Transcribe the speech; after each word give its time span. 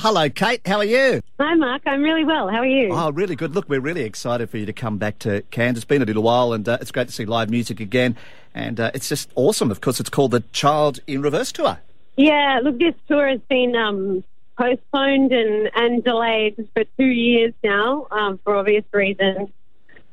Hello, 0.00 0.30
Kate. 0.30 0.60
How 0.64 0.76
are 0.76 0.84
you? 0.84 1.20
Hi, 1.40 1.54
Mark. 1.54 1.82
I'm 1.84 2.02
really 2.02 2.24
well. 2.24 2.48
How 2.48 2.58
are 2.58 2.66
you? 2.66 2.90
Oh, 2.92 3.10
really 3.10 3.34
good. 3.34 3.56
Look, 3.56 3.68
we're 3.68 3.80
really 3.80 4.04
excited 4.04 4.48
for 4.48 4.56
you 4.56 4.64
to 4.64 4.72
come 4.72 4.96
back 4.96 5.18
to 5.20 5.42
Cairns. 5.50 5.76
It's 5.76 5.84
been 5.84 6.02
a 6.02 6.04
little 6.04 6.22
while, 6.22 6.52
and 6.52 6.68
uh, 6.68 6.78
it's 6.80 6.92
great 6.92 7.08
to 7.08 7.12
see 7.12 7.24
live 7.24 7.50
music 7.50 7.80
again. 7.80 8.16
And 8.54 8.78
uh, 8.78 8.92
it's 8.94 9.08
just 9.08 9.28
awesome. 9.34 9.72
Of 9.72 9.80
course, 9.80 9.98
it's 9.98 10.08
called 10.08 10.30
the 10.30 10.44
Child 10.52 11.00
in 11.08 11.20
Reverse 11.20 11.50
Tour. 11.50 11.80
Yeah, 12.16 12.60
look, 12.62 12.78
this 12.78 12.94
tour 13.08 13.28
has 13.28 13.40
been 13.48 13.74
um, 13.74 14.22
postponed 14.56 15.32
and, 15.32 15.68
and 15.74 16.04
delayed 16.04 16.68
for 16.74 16.84
two 16.96 17.04
years 17.04 17.52
now 17.64 18.06
um, 18.12 18.38
for 18.44 18.54
obvious 18.54 18.84
reasons. 18.92 19.48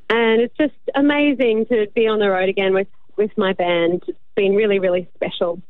And 0.10 0.42
it's 0.42 0.58
just 0.58 0.74
amazing 0.96 1.68
to 1.68 1.86
be 1.94 2.08
on 2.08 2.18
the 2.18 2.32
road 2.32 2.50
again 2.50 2.74
with, 2.74 2.88
with 3.18 3.38
my 3.38 3.54
band. 3.54 4.04
It's 4.08 4.18
been 4.34 4.56
really, 4.56 4.80
really 4.80 5.08
special. 5.14 5.62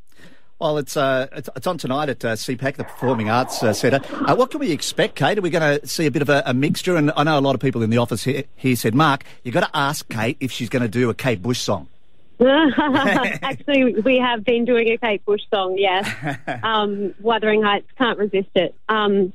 Well, 0.60 0.78
it's, 0.78 0.96
uh, 0.96 1.28
it's, 1.34 1.50
it's 1.54 1.68
on 1.68 1.78
tonight 1.78 2.08
at 2.08 2.24
uh, 2.24 2.34
CPAC, 2.34 2.78
the 2.78 2.86
Performing 2.86 3.30
Arts 3.30 3.62
uh, 3.62 3.74
Centre. 3.74 4.00
Uh, 4.14 4.36
what 4.36 4.52
can 4.52 4.62
we 4.62 4.72
expect, 4.72 5.16
Kate? 5.16 5.38
Are 5.38 5.42
we 5.42 5.50
going 5.50 5.80
to 5.80 5.86
see 5.86 6.06
a 6.06 6.12
bit 6.12 6.22
of 6.22 6.30
a, 6.30 6.44
a, 6.46 6.54
mixture? 6.54 6.96
And 6.96 7.12
I 7.18 7.24
know 7.24 7.38
a 7.38 7.42
lot 7.42 7.56
of 7.56 7.62
people 7.62 7.84
in 7.84 7.90
the 7.90 7.98
office 7.98 8.24
here, 8.24 8.46
here 8.56 8.78
said, 8.78 8.96
Mark, 8.96 9.26
you've 9.44 9.54
got 9.54 9.66
to 9.66 9.78
ask 9.78 10.08
Kate 10.08 10.38
if 10.40 10.54
she's 10.54 10.70
going 10.70 10.82
to 10.82 10.88
do 10.88 11.10
a 11.10 11.14
Kate 11.14 11.42
Bush 11.42 11.60
song. 11.60 11.90
Actually, 12.40 13.96
we 14.02 14.18
have 14.18 14.46
been 14.46 14.64
doing 14.64 14.90
a 14.92 14.98
Kate 14.98 15.26
Bush 15.26 15.42
song, 15.54 15.78
yes. 15.78 16.10
Um, 16.64 17.14
Wuthering 17.20 17.62
Heights, 17.62 17.88
can't 17.98 18.18
resist 18.18 18.50
it. 18.56 18.76
Um, 18.88 19.34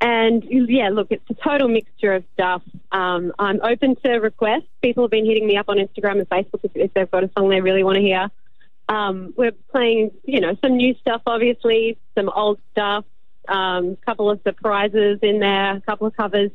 and 0.00 0.42
yeah, 0.48 0.88
look, 0.88 1.08
it's 1.10 1.28
a 1.28 1.34
total 1.34 1.68
mixture 1.68 2.14
of 2.14 2.24
stuff. 2.32 2.62
Um, 2.92 3.32
I'm 3.38 3.60
open 3.62 3.96
to 3.96 4.12
requests. 4.20 4.68
People 4.82 5.04
have 5.04 5.10
been 5.10 5.26
hitting 5.26 5.46
me 5.46 5.58
up 5.58 5.68
on 5.68 5.76
Instagram 5.76 6.18
and 6.18 6.28
Facebook 6.28 6.60
if, 6.62 6.70
if 6.74 6.94
they've 6.94 7.10
got 7.10 7.24
a 7.24 7.30
song 7.36 7.50
they 7.50 7.60
really 7.60 7.82
want 7.82 7.96
to 7.96 8.02
hear. 8.02 8.30
Um, 8.88 9.34
we're 9.36 9.52
playing, 9.70 10.12
you 10.24 10.40
know, 10.40 10.56
some 10.62 10.76
new 10.76 10.94
stuff, 11.00 11.22
obviously, 11.26 11.98
some 12.16 12.28
old 12.28 12.58
stuff, 12.72 13.04
a 13.48 13.52
um, 13.52 13.96
couple 14.06 14.30
of 14.30 14.40
surprises 14.42 15.18
in 15.22 15.40
there, 15.40 15.76
a 15.76 15.80
couple 15.80 16.06
of 16.06 16.16
covers. 16.16 16.50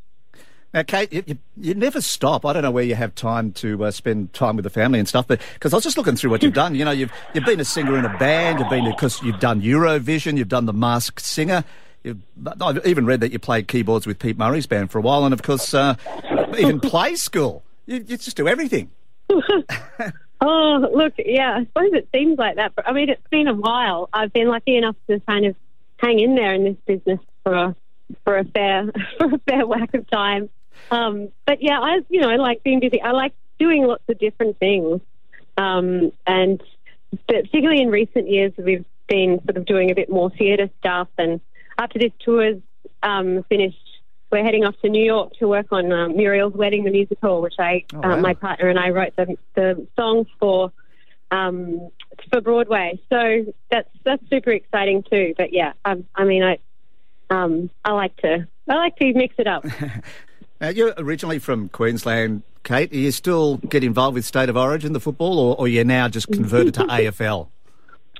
Now, 0.73 0.83
Kate, 0.83 1.11
you, 1.11 1.23
you, 1.25 1.37
you, 1.57 1.73
never 1.73 1.99
stop. 1.99 2.45
I 2.45 2.53
don't 2.53 2.63
know 2.63 2.71
where 2.71 2.83
you 2.83 2.95
have 2.95 3.13
time 3.13 3.51
to 3.53 3.83
uh, 3.83 3.91
spend 3.91 4.31
time 4.31 4.55
with 4.55 4.63
the 4.63 4.69
family 4.69 4.99
and 4.99 5.07
stuff, 5.07 5.27
but 5.27 5.41
because 5.53 5.73
I 5.73 5.77
was 5.77 5.83
just 5.83 5.97
looking 5.97 6.15
through 6.15 6.29
what 6.29 6.43
you've 6.43 6.53
done. 6.53 6.75
You 6.75 6.85
know, 6.85 6.91
you've 6.91 7.11
you've 7.33 7.43
been 7.43 7.59
a 7.59 7.65
singer 7.65 7.97
in 7.97 8.05
a 8.05 8.17
band. 8.17 8.59
You've 8.59 8.69
been 8.69 8.89
because 8.89 9.21
you've 9.21 9.39
done 9.41 9.61
Eurovision. 9.61 10.37
You've 10.37 10.47
done 10.47 10.65
the 10.65 10.73
Masked 10.73 11.19
Singer. 11.19 11.65
You've, 12.03 12.19
I've 12.61 12.85
even 12.85 13.05
read 13.05 13.19
that 13.19 13.33
you 13.33 13.39
played 13.39 13.67
keyboards 13.67 14.07
with 14.07 14.17
Pete 14.17 14.37
Murray's 14.37 14.65
band 14.65 14.91
for 14.91 14.97
a 14.97 15.01
while, 15.01 15.25
and 15.25 15.33
of 15.33 15.41
course, 15.43 15.73
uh, 15.73 15.95
even 16.57 16.79
play 16.81 17.15
school. 17.15 17.63
You, 17.85 17.97
you 17.97 18.15
just 18.15 18.37
do 18.37 18.47
everything. 18.47 18.91
Oh, 20.43 20.89
look, 20.93 21.13
yeah, 21.17 21.55
I 21.55 21.65
suppose 21.65 21.91
it 21.93 22.09
seems 22.13 22.39
like 22.39 22.55
that. 22.55 22.73
But 22.75 22.87
I 22.87 22.93
mean, 22.93 23.09
it's 23.09 23.27
been 23.29 23.47
a 23.47 23.53
while. 23.53 24.09
I've 24.11 24.33
been 24.33 24.47
lucky 24.47 24.75
enough 24.75 24.95
to 25.07 25.19
kind 25.21 25.45
of 25.45 25.55
hang 25.97 26.19
in 26.19 26.35
there 26.35 26.53
in 26.53 26.63
this 26.63 26.77
business 26.87 27.19
for 27.43 27.53
a, 27.53 27.75
for 28.23 28.37
a 28.37 28.45
fair 28.45 28.91
for 29.17 29.35
a 29.35 29.39
fair 29.47 29.67
whack 29.67 29.93
of 29.93 30.09
time. 30.09 30.49
Um, 30.89 31.29
but 31.45 31.61
yeah, 31.61 31.79
I 31.79 31.99
you 32.09 32.21
know 32.21 32.29
I 32.29 32.37
like 32.37 32.63
being 32.63 32.79
busy. 32.79 33.01
I 33.01 33.11
like 33.11 33.33
doing 33.59 33.85
lots 33.85 34.03
of 34.09 34.17
different 34.17 34.57
things, 34.57 34.99
um, 35.57 36.11
and 36.25 36.61
particularly 37.27 37.81
in 37.81 37.89
recent 37.89 38.27
years, 38.29 38.53
we've 38.57 38.85
been 39.07 39.39
sort 39.45 39.57
of 39.57 39.65
doing 39.65 39.91
a 39.91 39.95
bit 39.95 40.09
more 40.09 40.29
theatre 40.29 40.69
stuff. 40.79 41.09
And 41.17 41.41
after 41.77 41.99
this 41.99 42.11
tour's 42.23 42.61
um, 43.03 43.43
finished, 43.49 43.77
we're 44.31 44.43
heading 44.43 44.63
off 44.63 44.75
to 44.81 44.89
New 44.89 45.03
York 45.03 45.33
to 45.39 45.47
work 45.47 45.67
on 45.71 45.91
um, 45.91 46.15
Muriel's 46.15 46.53
Wedding, 46.53 46.83
the 46.85 46.91
musical, 46.91 47.41
which 47.41 47.55
I, 47.59 47.83
oh, 47.93 47.97
uh, 47.97 48.01
wow. 48.01 48.11
uh, 48.13 48.17
my 48.17 48.33
partner 48.33 48.69
and 48.69 48.79
I 48.79 48.89
wrote 48.89 49.15
the, 49.15 49.37
the 49.55 49.87
songs 49.97 50.27
for 50.39 50.71
um, 51.31 51.89
for 52.29 52.41
Broadway. 52.41 52.99
So 53.09 53.53
that's 53.69 53.89
that's 54.03 54.23
super 54.29 54.51
exciting 54.51 55.03
too. 55.09 55.33
But 55.37 55.53
yeah, 55.53 55.73
I, 55.83 56.03
I 56.15 56.25
mean, 56.25 56.43
I 56.43 56.59
um, 57.29 57.69
I 57.83 57.91
like 57.93 58.15
to 58.17 58.47
I 58.69 58.75
like 58.75 58.95
to 58.97 59.13
mix 59.13 59.35
it 59.37 59.47
up. 59.47 59.65
now, 60.61 60.69
you're 60.69 60.93
originally 60.97 61.39
from 61.39 61.69
Queensland, 61.69 62.43
Kate. 62.63 62.91
Do 62.91 62.99
you 62.99 63.11
still 63.11 63.57
get 63.57 63.83
involved 63.83 64.15
with 64.15 64.25
State 64.25 64.49
of 64.49 64.57
Origin, 64.57 64.93
the 64.93 64.99
football, 64.99 65.39
or, 65.39 65.55
or 65.57 65.67
you're 65.67 65.83
now 65.85 66.07
just 66.07 66.27
converted 66.31 66.73
to 66.75 66.83
AFL? 66.83 67.47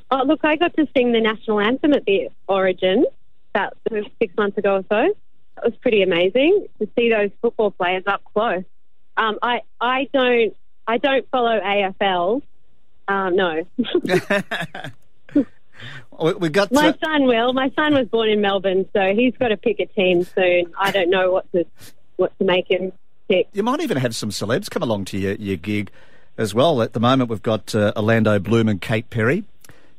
Oh, 0.10 0.24
look, 0.26 0.42
I 0.44 0.58
got 0.58 0.76
to 0.76 0.88
sing 0.96 1.14
the 1.14 1.22
national 1.22 1.62
anthem 1.62 1.94
at 1.94 2.04
the 2.06 2.30
Origin 2.48 3.06
about 3.54 3.78
six 4.20 4.36
months 4.38 4.58
ago 4.58 4.78
or 4.78 4.86
so. 4.90 5.16
It 5.64 5.72
was 5.72 5.78
pretty 5.82 6.02
amazing 6.02 6.68
to 6.80 6.90
see 6.98 7.10
those 7.10 7.30
football 7.42 7.72
players 7.72 8.04
up 8.08 8.24
close. 8.34 8.64
Um, 9.18 9.38
I 9.42 9.62
I 9.80 10.10
don't 10.14 10.56
I 10.88 10.98
don't 10.98 11.28
follow 11.30 11.60
AFL. 11.60 12.42
Um, 13.08 13.36
no. 13.36 13.64
we 16.40 16.50
got 16.50 16.72
my 16.72 16.96
son 17.04 17.26
will. 17.26 17.54
My 17.54 17.72
son 17.76 17.94
was 17.94 18.08
born 18.08 18.30
in 18.30 18.42
Melbourne, 18.42 18.88
so 18.94 19.14
he's 19.14 19.36
got 19.38 19.50
to 19.50 19.58
pick 19.58 19.80
a 19.80 19.86
team 19.86 20.24
soon. 20.24 20.74
I 20.80 20.92
don't 20.92 21.10
know 21.10 21.32
what 21.32 21.52
to 21.52 21.66
what 22.16 22.38
to 22.40 22.46
make 22.46 22.70
him 22.70 22.92
pick. 23.28 23.48
You 23.54 23.64
might 23.64 23.82
even 23.82 23.98
have 23.98 24.16
some 24.16 24.30
celebs 24.30 24.70
come 24.70 24.84
along 24.84 25.06
to 25.06 25.18
your, 25.18 25.34
your 25.34 25.58
gig 25.58 25.92
as 26.38 26.54
well. 26.54 26.82
At 26.82 26.94
the 26.94 27.00
moment, 27.00 27.30
we've 27.30 27.42
got 27.42 27.76
uh, 27.76 27.94
Orlando 27.96 28.40
Bloom 28.40 28.68
and 28.68 28.82
Katy 28.82 29.04
Perry 29.04 29.44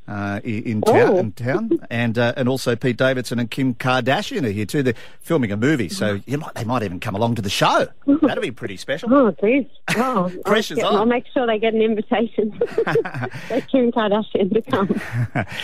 uh, 0.09 0.41
in, 0.43 0.81
town, 0.83 1.17
in 1.17 1.33
town, 1.33 1.71
and 1.91 2.19
uh, 2.19 2.35
and 2.37 2.49
also 2.49 2.75
Pete 2.75 2.97
Davidson 2.97 3.39
and 3.39 3.51
Kim 3.51 3.75
Kardashian 3.75 4.45
are 4.45 4.51
here 4.51 4.67
too. 4.67 4.83
They're 4.83 4.95
filming 5.21 5.53
a 5.53 5.57
movie, 5.57 5.89
so 5.89 6.21
you 6.27 6.39
might 6.39 6.55
they 6.55 6.65
might 6.65 6.83
even 6.83 7.01
come 7.01 7.15
along 7.15 7.37
to 7.37 7.43
the 7.43 7.51
show. 7.51 7.89
That'd 8.07 8.43
be 8.43 8.51
pretty 8.51 8.77
special. 8.77 9.15
Oh, 9.15 9.33
please! 9.33 9.67
Oh, 9.97 10.33
Pressure's 10.45 10.81
I'll, 10.81 10.89
on. 10.89 10.95
I'll 10.97 11.07
make 11.07 11.25
sure 11.33 11.47
they 11.47 11.59
get 11.59 11.75
an 11.75 11.83
invitation 11.83 12.53
for 12.59 13.61
Kim 13.63 13.93
Kardashian 13.93 14.53
to 14.53 14.63
come. 14.63 15.47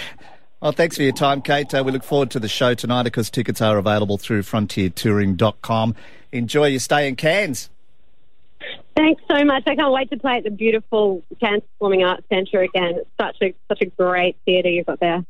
Well, 0.61 0.73
thanks 0.73 0.97
for 0.97 1.05
your 1.05 1.13
time, 1.13 1.41
Kate. 1.41 1.73
Uh, 1.73 1.85
we 1.87 1.93
look 1.93 2.03
forward 2.03 2.33
to 2.33 2.41
the 2.41 2.49
show 2.49 2.75
tonight 2.75 3.05
because 3.05 3.31
tickets 3.31 3.61
are 3.61 3.79
available 3.79 4.19
through 4.19 4.43
frontiertouring.com. 4.43 5.95
Enjoy 6.33 6.67
your 6.67 6.81
stay 6.81 7.07
in 7.07 7.15
Cairns. 7.15 7.71
Thanks 8.99 9.23
so 9.31 9.45
much. 9.45 9.63
I 9.69 9.77
can't 9.77 9.93
wait 9.93 10.11
to 10.11 10.19
play 10.19 10.39
at 10.39 10.43
the 10.43 10.51
beautiful 10.51 11.23
Cairns 11.39 11.63
Performing 11.75 12.03
Arts 12.03 12.25
Centre 12.29 12.63
again. 12.63 12.97
It's 12.97 13.09
such 13.17 13.37
a 13.41 13.55
such 13.69 13.81
a 13.81 13.87
great 13.87 14.35
theatre 14.45 14.69
you've 14.69 14.87
got 14.87 14.99
there. 14.99 15.25